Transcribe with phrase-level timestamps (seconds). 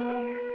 [0.00, 0.49] é.